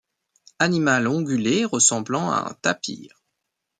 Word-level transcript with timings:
Animal 0.57 1.07
ongulé 1.07 1.63
ressemblant 1.63 2.31
à 2.31 2.49
un 2.49 2.53
tapir. 2.55 3.21